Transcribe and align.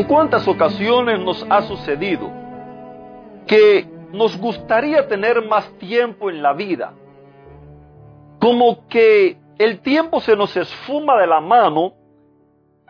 ¿En 0.00 0.06
cuántas 0.06 0.48
ocasiones 0.48 1.20
nos 1.20 1.46
ha 1.50 1.60
sucedido 1.60 2.32
que 3.46 3.86
nos 4.12 4.34
gustaría 4.38 5.06
tener 5.06 5.46
más 5.46 5.70
tiempo 5.76 6.30
en 6.30 6.42
la 6.42 6.54
vida? 6.54 6.94
Como 8.40 8.88
que 8.88 9.36
el 9.58 9.80
tiempo 9.80 10.20
se 10.20 10.34
nos 10.36 10.56
esfuma 10.56 11.20
de 11.20 11.26
la 11.26 11.42
mano 11.42 11.92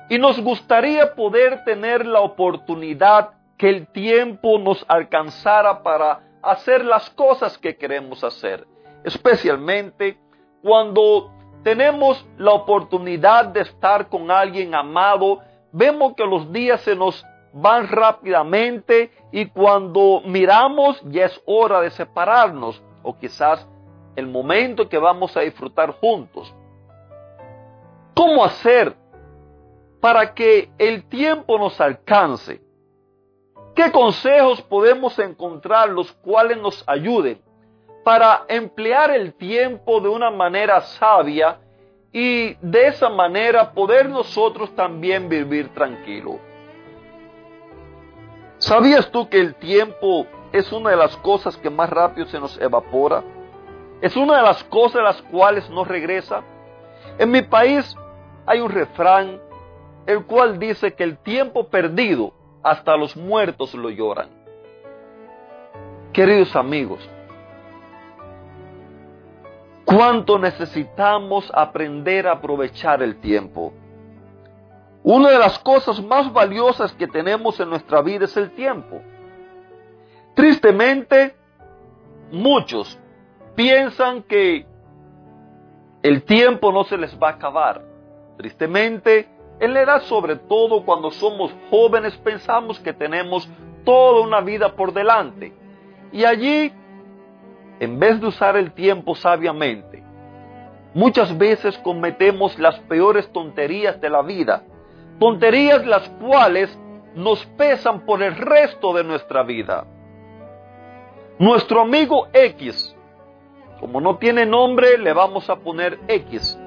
y 0.08 0.18
nos 0.18 0.40
gustaría 0.40 1.12
poder 1.16 1.64
tener 1.64 2.06
la 2.06 2.20
oportunidad 2.20 3.30
que 3.58 3.70
el 3.70 3.88
tiempo 3.88 4.60
nos 4.60 4.84
alcanzara 4.86 5.82
para 5.82 6.20
hacer 6.40 6.84
las 6.84 7.10
cosas 7.10 7.58
que 7.58 7.76
queremos 7.76 8.22
hacer. 8.22 8.68
Especialmente 9.02 10.16
cuando 10.62 11.32
tenemos 11.64 12.24
la 12.38 12.52
oportunidad 12.52 13.46
de 13.46 13.62
estar 13.62 14.08
con 14.08 14.30
alguien 14.30 14.76
amado 14.76 15.40
vemos 15.72 16.14
que 16.14 16.24
los 16.24 16.52
días 16.52 16.80
se 16.82 16.96
nos 16.96 17.24
van 17.52 17.88
rápidamente 17.88 19.10
y 19.32 19.46
cuando 19.46 20.22
miramos 20.24 21.00
ya 21.06 21.26
es 21.26 21.42
hora 21.46 21.80
de 21.80 21.90
separarnos 21.90 22.82
o 23.02 23.18
quizás 23.18 23.66
el 24.16 24.26
momento 24.26 24.88
que 24.88 24.98
vamos 24.98 25.36
a 25.36 25.40
disfrutar 25.40 25.92
juntos. 25.92 26.54
¿Cómo 28.14 28.44
hacer 28.44 28.94
para 30.00 30.34
que 30.34 30.70
el 30.78 31.08
tiempo 31.08 31.58
nos 31.58 31.80
alcance? 31.80 32.60
¿Qué 33.74 33.90
consejos 33.92 34.60
podemos 34.62 35.18
encontrar 35.18 35.88
los 35.88 36.12
cuales 36.12 36.58
nos 36.58 36.84
ayuden 36.86 37.40
para 38.04 38.44
emplear 38.48 39.10
el 39.10 39.34
tiempo 39.34 40.00
de 40.00 40.08
una 40.08 40.30
manera 40.30 40.80
sabia 40.80 41.60
y 42.12 42.54
de 42.54 42.88
esa 42.88 43.08
manera 43.08 43.72
poder 43.72 44.08
nosotros 44.08 44.74
también 44.74 45.28
vivir 45.28 45.68
tranquilo. 45.74 46.38
¿Sabías 48.58 49.10
tú 49.10 49.28
que 49.28 49.40
el 49.40 49.54
tiempo 49.54 50.26
es 50.52 50.70
una 50.72 50.90
de 50.90 50.96
las 50.96 51.16
cosas 51.18 51.56
que 51.56 51.70
más 51.70 51.88
rápido 51.88 52.26
se 52.26 52.40
nos 52.40 52.60
evapora? 52.60 53.22
Es 54.00 54.16
una 54.16 54.38
de 54.38 54.42
las 54.42 54.64
cosas 54.64 55.02
las 55.02 55.22
cuales 55.22 55.68
no 55.70 55.84
regresa. 55.84 56.42
En 57.18 57.30
mi 57.30 57.42
país 57.42 57.96
hay 58.44 58.60
un 58.60 58.70
refrán 58.70 59.40
el 60.06 60.24
cual 60.24 60.58
dice 60.58 60.94
que 60.94 61.04
el 61.04 61.18
tiempo 61.18 61.68
perdido 61.68 62.32
hasta 62.62 62.96
los 62.96 63.16
muertos 63.16 63.74
lo 63.74 63.90
lloran. 63.90 64.28
Queridos 66.12 66.56
amigos, 66.56 67.08
cuánto 69.90 70.38
necesitamos 70.38 71.50
aprender 71.52 72.28
a 72.28 72.32
aprovechar 72.32 73.02
el 73.02 73.16
tiempo. 73.20 73.72
Una 75.02 75.30
de 75.30 75.38
las 75.38 75.58
cosas 75.58 76.00
más 76.00 76.32
valiosas 76.32 76.92
que 76.92 77.08
tenemos 77.08 77.58
en 77.58 77.70
nuestra 77.70 78.00
vida 78.00 78.26
es 78.26 78.36
el 78.36 78.52
tiempo. 78.52 79.00
Tristemente, 80.34 81.34
muchos 82.30 83.00
piensan 83.56 84.22
que 84.22 84.64
el 86.02 86.22
tiempo 86.22 86.70
no 86.70 86.84
se 86.84 86.96
les 86.96 87.18
va 87.20 87.30
a 87.30 87.32
acabar. 87.32 87.82
Tristemente, 88.36 89.28
en 89.58 89.74
la 89.74 89.82
edad 89.82 90.02
sobre 90.02 90.36
todo 90.36 90.84
cuando 90.84 91.10
somos 91.10 91.52
jóvenes 91.68 92.16
pensamos 92.18 92.78
que 92.78 92.92
tenemos 92.92 93.50
toda 93.84 94.20
una 94.20 94.40
vida 94.40 94.76
por 94.76 94.92
delante. 94.92 95.52
Y 96.12 96.24
allí 96.24 96.72
en 97.80 97.98
vez 97.98 98.20
de 98.20 98.26
usar 98.26 98.56
el 98.56 98.72
tiempo 98.72 99.14
sabiamente, 99.14 100.04
muchas 100.94 101.36
veces 101.36 101.76
cometemos 101.78 102.58
las 102.58 102.78
peores 102.80 103.32
tonterías 103.32 104.00
de 104.00 104.10
la 104.10 104.22
vida, 104.22 104.62
tonterías 105.18 105.84
las 105.86 106.08
cuales 106.20 106.78
nos 107.14 107.44
pesan 107.56 108.04
por 108.06 108.22
el 108.22 108.36
resto 108.36 108.92
de 108.92 109.02
nuestra 109.02 109.42
vida. 109.42 109.86
Nuestro 111.38 111.80
amigo 111.80 112.28
X, 112.32 112.94
como 113.80 114.00
no 114.00 114.18
tiene 114.18 114.44
nombre, 114.44 114.98
le 114.98 115.12
vamos 115.14 115.48
a 115.48 115.56
poner 115.56 115.98
X. 116.06 116.60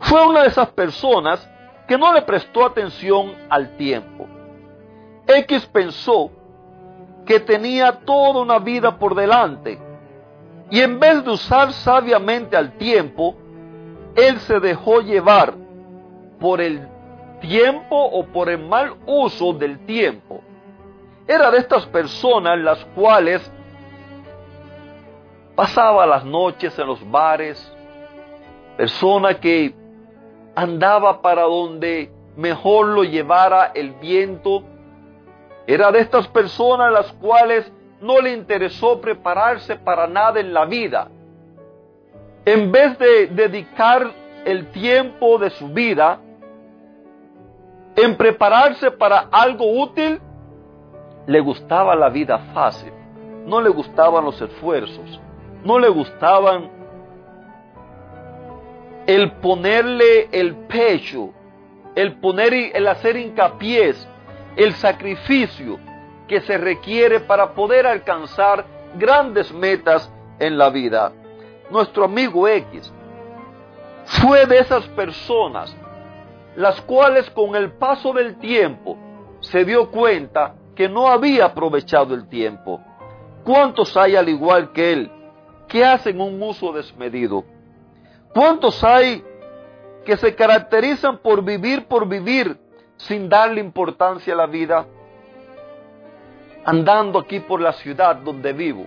Fue 0.00 0.26
una 0.26 0.42
de 0.42 0.48
esas 0.48 0.70
personas 0.70 1.48
que 1.86 1.96
no 1.96 2.12
le 2.12 2.22
prestó 2.22 2.66
atención 2.66 3.32
al 3.48 3.76
tiempo. 3.76 4.26
X 5.26 5.66
pensó 5.66 6.32
que 7.30 7.38
tenía 7.38 7.92
toda 7.92 8.40
una 8.40 8.58
vida 8.58 8.98
por 8.98 9.14
delante. 9.14 9.78
Y 10.68 10.80
en 10.80 10.98
vez 10.98 11.24
de 11.24 11.30
usar 11.30 11.72
sabiamente 11.72 12.56
al 12.56 12.76
tiempo, 12.76 13.36
él 14.16 14.40
se 14.40 14.58
dejó 14.58 15.00
llevar 15.00 15.54
por 16.40 16.60
el 16.60 16.88
tiempo 17.40 17.94
o 17.94 18.26
por 18.26 18.48
el 18.48 18.58
mal 18.66 18.96
uso 19.06 19.52
del 19.52 19.78
tiempo. 19.86 20.40
Era 21.28 21.52
de 21.52 21.58
estas 21.58 21.86
personas 21.86 22.58
las 22.58 22.84
cuales 22.96 23.48
pasaba 25.54 26.06
las 26.06 26.24
noches 26.24 26.76
en 26.80 26.86
los 26.88 27.08
bares, 27.12 27.72
persona 28.76 29.38
que 29.38 29.72
andaba 30.56 31.22
para 31.22 31.42
donde 31.42 32.10
mejor 32.34 32.88
lo 32.88 33.04
llevara 33.04 33.70
el 33.72 33.92
viento, 33.92 34.64
era 35.74 35.92
de 35.92 36.00
estas 36.00 36.26
personas 36.26 36.92
las 36.92 37.12
cuales 37.12 37.70
no 38.00 38.20
le 38.20 38.32
interesó 38.32 39.00
prepararse 39.00 39.76
para 39.76 40.08
nada 40.08 40.40
en 40.40 40.52
la 40.52 40.64
vida. 40.64 41.08
En 42.44 42.72
vez 42.72 42.98
de 42.98 43.28
dedicar 43.28 44.10
el 44.44 44.72
tiempo 44.72 45.38
de 45.38 45.50
su 45.50 45.68
vida 45.68 46.18
en 47.94 48.16
prepararse 48.16 48.90
para 48.90 49.28
algo 49.30 49.80
útil, 49.80 50.20
le 51.28 51.40
gustaba 51.40 51.94
la 51.94 52.08
vida 52.08 52.38
fácil, 52.52 52.92
no 53.46 53.60
le 53.60 53.68
gustaban 53.68 54.24
los 54.24 54.42
esfuerzos, 54.42 55.20
no 55.62 55.78
le 55.78 55.88
gustaban 55.88 56.68
el 59.06 59.30
ponerle 59.34 60.28
el 60.32 60.56
pecho, 60.66 61.30
el 61.94 62.16
poner 62.18 62.54
el 62.54 62.88
hacer 62.88 63.16
hincapié 63.16 63.94
el 64.56 64.74
sacrificio 64.74 65.78
que 66.26 66.40
se 66.40 66.56
requiere 66.58 67.20
para 67.20 67.52
poder 67.54 67.86
alcanzar 67.86 68.64
grandes 68.96 69.52
metas 69.52 70.10
en 70.38 70.56
la 70.58 70.70
vida. 70.70 71.12
Nuestro 71.70 72.04
amigo 72.04 72.46
X 72.48 72.92
fue 74.04 74.46
de 74.46 74.58
esas 74.58 74.84
personas 74.88 75.74
las 76.56 76.80
cuales 76.82 77.30
con 77.30 77.54
el 77.54 77.72
paso 77.72 78.12
del 78.12 78.36
tiempo 78.38 78.96
se 79.40 79.64
dio 79.64 79.90
cuenta 79.90 80.54
que 80.74 80.88
no 80.88 81.08
había 81.08 81.46
aprovechado 81.46 82.14
el 82.14 82.28
tiempo. 82.28 82.80
¿Cuántos 83.44 83.96
hay 83.96 84.16
al 84.16 84.28
igual 84.28 84.72
que 84.72 84.92
él 84.92 85.12
que 85.68 85.84
hacen 85.84 86.20
un 86.20 86.42
uso 86.42 86.72
desmedido? 86.72 87.44
¿Cuántos 88.34 88.82
hay 88.82 89.24
que 90.04 90.16
se 90.16 90.34
caracterizan 90.34 91.18
por 91.18 91.44
vivir 91.44 91.86
por 91.86 92.08
vivir 92.08 92.58
sin 93.06 93.28
darle 93.28 93.60
importancia 93.60 94.34
a 94.34 94.36
la 94.36 94.46
vida, 94.46 94.86
andando 96.64 97.18
aquí 97.18 97.40
por 97.40 97.60
la 97.60 97.72
ciudad 97.72 98.16
donde 98.16 98.52
vivo, 98.52 98.86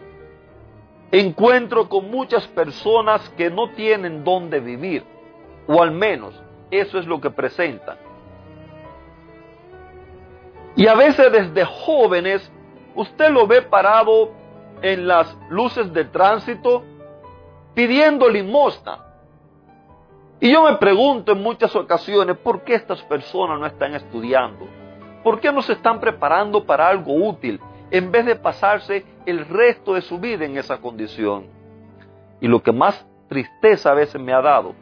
encuentro 1.11 1.89
con 1.89 2.09
muchas 2.09 2.47
personas 2.47 3.27
que 3.37 3.49
no 3.49 3.71
tienen 3.71 4.23
dónde 4.23 4.59
vivir, 4.59 5.03
o 5.67 5.81
al 5.81 5.91
menos 5.91 6.39
eso 6.69 6.99
es 6.99 7.05
lo 7.05 7.19
que 7.21 7.29
presentan. 7.29 7.97
Y 10.75 10.87
a 10.87 10.95
veces 10.95 11.31
desde 11.31 11.65
jóvenes, 11.65 12.51
usted 12.95 13.29
lo 13.29 13.45
ve 13.47 13.61
parado 13.61 14.31
en 14.81 15.07
las 15.07 15.35
luces 15.49 15.93
de 15.93 16.05
tránsito 16.05 16.83
pidiendo 17.73 18.27
limosna. 18.27 19.12
Y 20.43 20.51
yo 20.51 20.61
me 20.61 20.75
pregunto 20.75 21.31
en 21.31 21.41
muchas 21.41 21.73
ocasiones, 21.73 22.35
¿por 22.35 22.65
qué 22.65 22.75
estas 22.75 23.01
personas 23.03 23.61
no 23.61 23.65
están 23.65 23.95
estudiando? 23.95 24.67
¿Por 25.23 25.39
qué 25.39 25.53
no 25.53 25.61
se 25.61 25.71
están 25.71 26.01
preparando 26.01 26.65
para 26.65 26.89
algo 26.89 27.13
útil 27.15 27.61
en 27.89 28.11
vez 28.11 28.25
de 28.25 28.35
pasarse 28.35 29.05
el 29.25 29.45
resto 29.45 29.93
de 29.93 30.01
su 30.01 30.19
vida 30.19 30.43
en 30.43 30.57
esa 30.57 30.81
condición? 30.81 31.45
Y 32.41 32.49
lo 32.49 32.61
que 32.61 32.73
más 32.73 33.07
tristeza 33.29 33.91
a 33.91 33.93
veces 33.93 34.19
me 34.19 34.33
ha 34.33 34.41
dado 34.41 34.75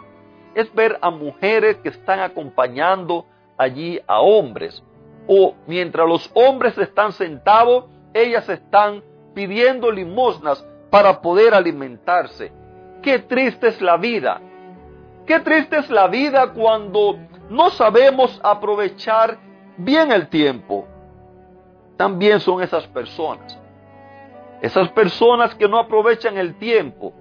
es 0.56 0.74
ver 0.74 0.98
a 1.00 1.12
mujeres 1.12 1.78
que 1.78 1.90
están 1.90 2.22
acompañando 2.22 3.28
allí 3.56 4.00
a 4.08 4.20
hombres. 4.20 4.84
O 5.28 5.54
mientras 5.68 6.08
los 6.08 6.32
hombres 6.34 6.76
están 6.80 7.12
sentados, 7.12 7.86
ellas 8.16 8.50
están 8.50 9.04
pidiendo 9.36 9.92
limosnas 9.92 10.66
para 10.90 11.22
poder 11.22 11.54
alimentarse. 11.54 12.52
Qué 13.04 13.20
triste 13.20 13.68
es 13.68 13.80
la 13.80 13.98
vida. 13.98 14.42
Qué 15.32 15.40
triste 15.40 15.78
es 15.78 15.90
la 15.90 16.08
vida 16.08 16.52
cuando 16.52 17.18
no 17.50 17.70
sabemos 17.70 18.38
aprovechar 18.44 19.38
bien 19.78 20.12
el 20.12 20.28
tiempo. 20.28 20.86
También 21.96 22.42
son 22.42 22.62
esas 22.62 22.86
personas. 22.88 23.58
Esas 24.62 24.90
personas 24.90 25.56
que 25.56 25.70
no 25.70 25.80
aprovechan 25.80 26.38
el 26.38 26.56
tiempo. 26.56 27.14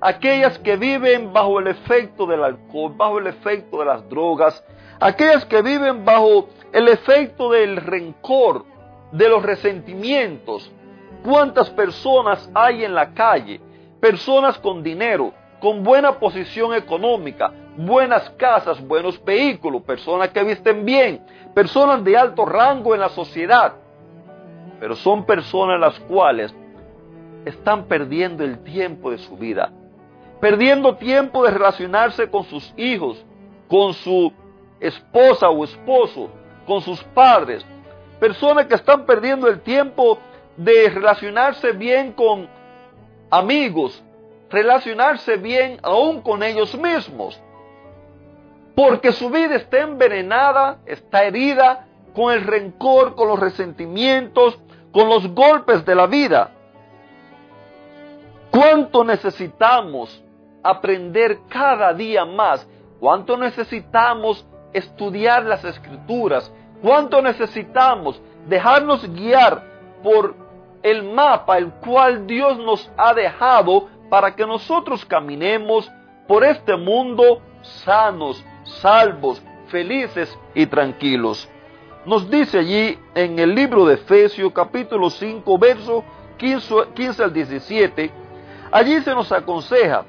Aquellas 0.00 0.60
que 0.60 0.76
viven 0.76 1.32
bajo 1.32 1.58
el 1.58 1.66
efecto 1.66 2.24
del 2.24 2.44
alcohol, 2.44 2.94
bajo 2.96 3.18
el 3.18 3.26
efecto 3.26 3.80
de 3.80 3.86
las 3.86 4.08
drogas. 4.08 4.64
Aquellas 5.00 5.44
que 5.44 5.60
viven 5.60 6.04
bajo 6.04 6.50
el 6.72 6.86
efecto 6.86 7.50
del 7.50 7.78
rencor, 7.78 8.64
de 9.10 9.28
los 9.28 9.42
resentimientos. 9.42 10.70
¿Cuántas 11.24 11.68
personas 11.70 12.48
hay 12.54 12.84
en 12.84 12.94
la 12.94 13.12
calle? 13.12 13.60
Personas 14.00 14.56
con 14.60 14.84
dinero, 14.84 15.34
con 15.60 15.84
buena 15.84 16.18
posición 16.18 16.74
económica, 16.74 17.52
buenas 17.76 18.30
casas, 18.30 18.80
buenos 18.86 19.22
vehículos, 19.22 19.82
personas 19.82 20.30
que 20.30 20.42
visten 20.42 20.84
bien, 20.84 21.24
personas 21.54 22.02
de 22.02 22.16
alto 22.16 22.44
rango 22.44 22.94
en 22.94 23.00
la 23.00 23.10
sociedad. 23.10 23.74
Pero 24.78 24.96
son 24.96 25.24
personas 25.24 25.78
las 25.78 26.00
cuales 26.00 26.54
están 27.44 27.84
perdiendo 27.84 28.44
el 28.44 28.62
tiempo 28.64 29.10
de 29.10 29.18
su 29.18 29.36
vida, 29.36 29.70
perdiendo 30.40 30.96
tiempo 30.96 31.44
de 31.44 31.50
relacionarse 31.50 32.30
con 32.30 32.44
sus 32.44 32.72
hijos, 32.76 33.24
con 33.68 33.92
su 33.94 34.32
esposa 34.80 35.50
o 35.50 35.64
esposo, 35.64 36.30
con 36.66 36.80
sus 36.80 37.02
padres, 37.04 37.64
personas 38.18 38.66
que 38.66 38.74
están 38.74 39.04
perdiendo 39.04 39.48
el 39.48 39.60
tiempo 39.60 40.18
de 40.56 40.90
relacionarse 40.90 41.72
bien 41.72 42.12
con 42.12 42.48
amigos, 43.30 44.02
relacionarse 44.50 45.36
bien 45.36 45.78
aún 45.82 46.20
con 46.22 46.42
ellos 46.42 46.76
mismos. 46.76 47.40
Porque 48.74 49.12
su 49.12 49.30
vida 49.30 49.56
está 49.56 49.80
envenenada, 49.80 50.78
está 50.86 51.24
herida 51.24 51.86
con 52.14 52.32
el 52.32 52.42
rencor, 52.42 53.14
con 53.14 53.28
los 53.28 53.38
resentimientos, 53.38 54.58
con 54.92 55.08
los 55.08 55.28
golpes 55.34 55.84
de 55.84 55.94
la 55.94 56.06
vida. 56.06 56.50
¿Cuánto 58.50 59.04
necesitamos 59.04 60.22
aprender 60.62 61.38
cada 61.48 61.92
día 61.94 62.24
más? 62.24 62.66
¿Cuánto 62.98 63.36
necesitamos 63.36 64.44
estudiar 64.72 65.44
las 65.44 65.64
escrituras? 65.64 66.52
¿Cuánto 66.82 67.22
necesitamos 67.22 68.20
dejarnos 68.46 69.08
guiar 69.14 69.62
por 70.02 70.34
el 70.82 71.04
mapa 71.04 71.58
el 71.58 71.70
cual 71.74 72.26
Dios 72.26 72.58
nos 72.58 72.90
ha 72.96 73.14
dejado 73.14 73.88
para 74.10 74.34
que 74.34 74.44
nosotros 74.46 75.04
caminemos 75.06 75.90
por 76.28 76.44
este 76.44 76.76
mundo 76.76 77.40
sanos, 77.62 78.44
salvos, 78.64 79.42
felices 79.68 80.38
y 80.54 80.66
tranquilos. 80.66 81.48
Nos 82.04 82.28
dice 82.28 82.58
allí 82.58 82.98
en 83.14 83.38
el 83.38 83.54
libro 83.54 83.86
de 83.86 83.94
Efesios 83.94 84.52
capítulo 84.52 85.08
5 85.08 85.58
verso 85.58 86.04
15, 86.36 87.22
al 87.22 87.32
17, 87.32 88.10
allí 88.70 89.00
se 89.00 89.14
nos 89.14 89.32
aconseja, 89.32 90.04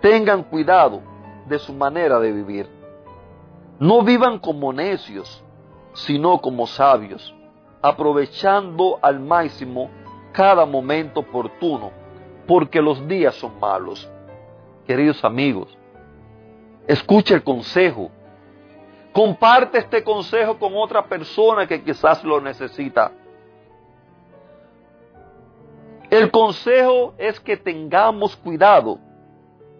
tengan 0.00 0.44
cuidado 0.44 1.02
de 1.46 1.58
su 1.58 1.74
manera 1.74 2.18
de 2.18 2.32
vivir. 2.32 2.70
No 3.78 4.02
vivan 4.02 4.38
como 4.38 4.72
necios, 4.72 5.42
sino 5.92 6.40
como 6.40 6.66
sabios 6.66 7.34
aprovechando 7.82 8.98
al 9.00 9.20
máximo 9.20 9.90
cada 10.32 10.66
momento 10.66 11.20
oportuno, 11.20 11.90
porque 12.50 12.82
los 12.82 13.06
días 13.06 13.36
son 13.36 13.60
malos. 13.60 14.10
Queridos 14.84 15.24
amigos, 15.24 15.68
escuche 16.88 17.32
el 17.32 17.44
consejo. 17.44 18.10
Comparte 19.12 19.78
este 19.78 20.02
consejo 20.02 20.58
con 20.58 20.72
otra 20.74 21.04
persona 21.04 21.64
que 21.68 21.80
quizás 21.80 22.24
lo 22.24 22.40
necesita. 22.40 23.12
El 26.10 26.28
consejo 26.32 27.14
es 27.18 27.38
que 27.38 27.56
tengamos 27.56 28.34
cuidado 28.34 28.98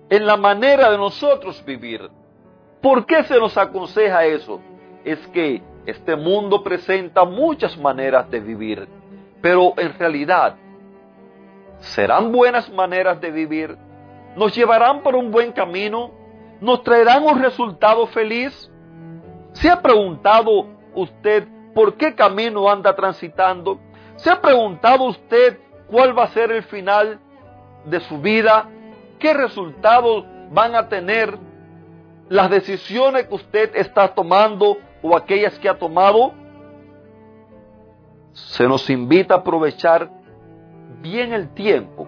en 0.08 0.24
la 0.24 0.36
manera 0.36 0.92
de 0.92 0.96
nosotros 0.96 1.60
vivir. 1.64 2.08
¿Por 2.80 3.04
qué 3.04 3.24
se 3.24 3.36
nos 3.40 3.58
aconseja 3.58 4.24
eso? 4.26 4.60
Es 5.04 5.18
que 5.32 5.60
este 5.86 6.14
mundo 6.14 6.62
presenta 6.62 7.24
muchas 7.24 7.76
maneras 7.76 8.30
de 8.30 8.38
vivir, 8.38 8.86
pero 9.42 9.74
en 9.76 9.92
realidad, 9.98 10.54
¿serán 11.80 12.32
buenas 12.32 12.70
maneras 12.70 13.20
de 13.20 13.30
vivir? 13.30 13.76
¿Nos 14.36 14.54
llevarán 14.54 15.02
por 15.02 15.16
un 15.16 15.30
buen 15.30 15.52
camino? 15.52 16.12
¿Nos 16.60 16.82
traerán 16.82 17.24
un 17.24 17.40
resultado 17.40 18.06
feliz? 18.08 18.70
¿Se 19.52 19.68
ha 19.68 19.80
preguntado 19.82 20.66
usted 20.94 21.46
por 21.74 21.96
qué 21.96 22.14
camino 22.14 22.70
anda 22.70 22.94
transitando? 22.94 23.80
¿Se 24.16 24.30
ha 24.30 24.40
preguntado 24.40 25.04
usted 25.04 25.58
cuál 25.88 26.16
va 26.16 26.24
a 26.24 26.28
ser 26.28 26.52
el 26.52 26.62
final 26.62 27.18
de 27.84 28.00
su 28.00 28.18
vida? 28.20 28.68
¿Qué 29.18 29.34
resultados 29.34 30.24
van 30.50 30.74
a 30.74 30.88
tener 30.88 31.38
las 32.30 32.48
decisiones 32.48 33.26
que 33.26 33.34
usted 33.34 33.74
está 33.74 34.14
tomando 34.14 34.76
o 35.02 35.16
aquellas 35.16 35.58
que 35.58 35.68
ha 35.68 35.76
tomado, 35.76 36.32
se 38.32 38.68
nos 38.68 38.88
invita 38.88 39.34
a 39.34 39.38
aprovechar 39.38 40.08
bien 41.00 41.32
el 41.32 41.52
tiempo, 41.54 42.06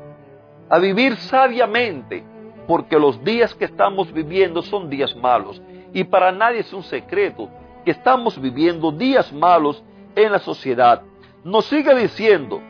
a 0.68 0.78
vivir 0.78 1.16
sabiamente, 1.16 2.24
porque 2.66 2.98
los 2.98 3.22
días 3.24 3.54
que 3.54 3.64
estamos 3.64 4.12
viviendo 4.12 4.62
son 4.62 4.88
días 4.88 5.14
malos 5.16 5.60
y 5.92 6.04
para 6.04 6.32
nadie 6.32 6.60
es 6.60 6.72
un 6.72 6.82
secreto 6.82 7.48
que 7.84 7.90
estamos 7.90 8.40
viviendo 8.40 8.92
días 8.92 9.32
malos 9.32 9.82
en 10.14 10.32
la 10.32 10.38
sociedad. 10.38 11.02
Nos 11.44 11.66
sigue 11.66 11.94
diciendo, 11.94 12.60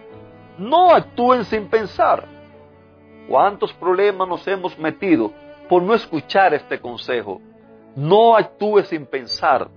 no 0.59 0.91
actúen 0.91 1.45
sin 1.45 1.69
pensar. 1.69 2.27
¿Cuántos 3.29 3.73
problemas 3.75 4.27
nos 4.27 4.47
hemos 4.49 4.79
metido 4.79 5.31
por 5.69 5.83
no 5.83 5.95
escuchar 5.95 6.55
este 6.55 6.81
consejo? 6.81 7.41
No 7.95 8.37
actúe 8.37 8.83
sin 8.83 9.07
pensar. 9.07 9.69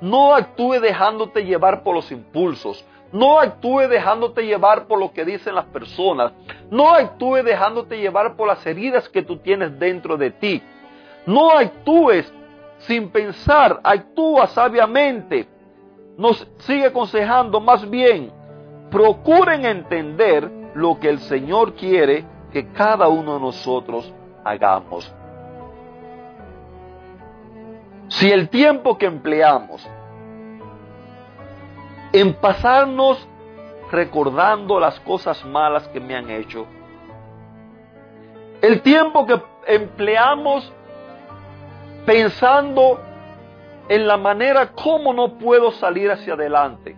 No 0.00 0.34
actúe 0.34 0.74
dejándote 0.80 1.44
llevar 1.44 1.82
por 1.82 1.94
los 1.94 2.12
impulsos. 2.12 2.84
No 3.12 3.38
actúe 3.38 3.88
dejándote 3.88 4.44
llevar 4.46 4.86
por 4.86 4.98
lo 4.98 5.12
que 5.12 5.24
dicen 5.24 5.54
las 5.54 5.66
personas. 5.66 6.32
No 6.70 6.90
actúe 6.90 7.42
dejándote 7.42 7.98
llevar 7.98 8.36
por 8.36 8.48
las 8.48 8.64
heridas 8.66 9.08
que 9.08 9.22
tú 9.22 9.38
tienes 9.38 9.78
dentro 9.78 10.16
de 10.16 10.30
ti. 10.30 10.62
No 11.26 11.50
actúes 11.50 12.32
sin 12.78 13.10
pensar, 13.10 13.80
actúa 13.82 14.46
sabiamente. 14.48 15.48
Nos 16.16 16.46
sigue 16.58 16.86
aconsejando 16.86 17.60
más 17.60 17.88
bien, 17.88 18.32
procuren 18.90 19.64
entender 19.64 20.50
lo 20.74 20.98
que 20.98 21.08
el 21.08 21.18
Señor 21.20 21.74
quiere 21.74 22.24
que 22.52 22.72
cada 22.72 23.08
uno 23.08 23.34
de 23.34 23.40
nosotros 23.40 24.12
hagamos. 24.44 25.12
Si 28.08 28.30
el 28.30 28.48
tiempo 28.48 28.96
que 28.96 29.06
empleamos 29.06 29.86
en 32.20 32.32
pasarnos 32.32 33.28
recordando 33.90 34.80
las 34.80 34.98
cosas 35.00 35.44
malas 35.44 35.86
que 35.88 36.00
me 36.00 36.16
han 36.16 36.30
hecho, 36.30 36.66
el 38.62 38.80
tiempo 38.80 39.26
que 39.26 39.38
empleamos 39.66 40.72
pensando 42.06 42.98
en 43.88 44.06
la 44.06 44.16
manera 44.16 44.72
como 44.72 45.12
no 45.12 45.36
puedo 45.36 45.70
salir 45.72 46.10
hacia 46.10 46.32
adelante, 46.32 46.96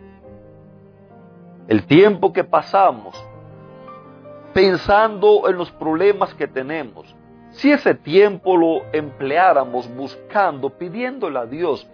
el 1.66 1.84
tiempo 1.84 2.32
que 2.32 2.44
pasamos 2.44 3.20
pensando 4.54 5.48
en 5.48 5.56
los 5.56 5.72
problemas 5.72 6.32
que 6.34 6.46
tenemos, 6.46 7.12
si 7.50 7.72
ese 7.72 7.94
tiempo 7.94 8.56
lo 8.56 8.84
empleáramos 8.92 9.92
buscando, 9.96 10.70
pidiéndole 10.70 11.40
a 11.40 11.46
Dios 11.46 11.90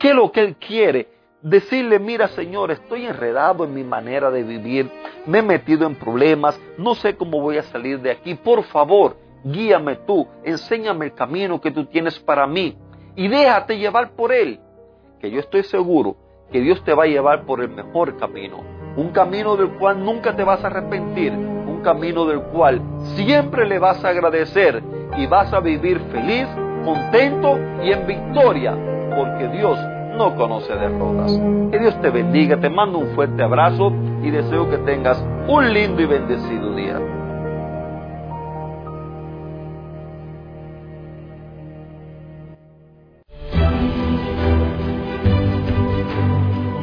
qué 0.00 0.08
es 0.08 0.14
lo 0.16 0.32
que 0.32 0.40
Él 0.40 0.56
quiere, 0.56 1.15
decirle, 1.42 1.98
mira 1.98 2.28
Señor, 2.28 2.70
estoy 2.70 3.06
enredado 3.06 3.64
en 3.64 3.74
mi 3.74 3.84
manera 3.84 4.30
de 4.30 4.42
vivir, 4.42 4.90
me 5.26 5.38
he 5.38 5.42
metido 5.42 5.86
en 5.86 5.94
problemas, 5.94 6.60
no 6.78 6.94
sé 6.94 7.16
cómo 7.16 7.40
voy 7.40 7.58
a 7.58 7.62
salir 7.62 8.00
de 8.00 8.10
aquí, 8.10 8.34
por 8.34 8.64
favor, 8.64 9.16
guíame 9.44 9.96
tú, 10.06 10.26
enséñame 10.44 11.06
el 11.06 11.14
camino 11.14 11.60
que 11.60 11.70
tú 11.70 11.86
tienes 11.86 12.18
para 12.18 12.46
mí 12.46 12.76
y 13.14 13.28
déjate 13.28 13.78
llevar 13.78 14.12
por 14.12 14.32
Él, 14.32 14.60
que 15.20 15.30
yo 15.30 15.40
estoy 15.40 15.62
seguro 15.62 16.16
que 16.50 16.60
Dios 16.60 16.82
te 16.84 16.94
va 16.94 17.04
a 17.04 17.08
llevar 17.08 17.44
por 17.44 17.60
el 17.60 17.68
mejor 17.68 18.16
camino, 18.16 18.62
un 18.96 19.10
camino 19.10 19.56
del 19.56 19.70
cual 19.78 20.04
nunca 20.04 20.34
te 20.34 20.44
vas 20.44 20.62
a 20.64 20.68
arrepentir, 20.68 21.32
un 21.32 21.80
camino 21.82 22.24
del 22.24 22.40
cual 22.42 22.80
siempre 23.14 23.66
le 23.66 23.78
vas 23.78 24.04
a 24.04 24.08
agradecer 24.08 24.82
y 25.16 25.26
vas 25.26 25.52
a 25.52 25.60
vivir 25.60 26.00
feliz 26.12 26.46
contento 26.84 27.58
y 27.82 27.90
en 27.90 28.06
victoria, 28.06 28.76
porque 29.16 29.48
Dios 29.48 29.78
no 30.16 30.34
conoce 30.34 30.74
derrotas. 30.74 31.32
Que 31.70 31.78
Dios 31.78 32.00
te 32.00 32.10
bendiga, 32.10 32.58
te 32.58 32.70
mando 32.70 32.98
un 32.98 33.08
fuerte 33.14 33.42
abrazo 33.42 33.92
y 34.22 34.30
deseo 34.30 34.68
que 34.70 34.78
tengas 34.78 35.22
un 35.48 35.72
lindo 35.72 36.02
y 36.02 36.06
bendecido 36.06 36.74
día. 36.74 37.00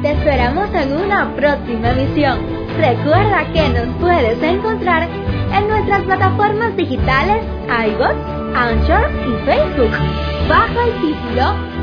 Esperamos 0.03 0.69
en 0.73 0.93
una 0.93 1.33
próxima 1.35 1.91
emisión. 1.91 2.39
Recuerda 2.77 3.45
que 3.53 3.69
nos 3.69 3.95
puedes 3.99 4.41
encontrar 4.41 5.07
en 5.53 5.67
nuestras 5.67 6.01
plataformas 6.03 6.75
digitales 6.75 7.43
iBots, 7.67 8.55
Anchor 8.55 9.09
y 9.27 9.45
Facebook 9.45 9.91
bajo 10.47 10.81
el 10.81 10.93
título 11.01 11.82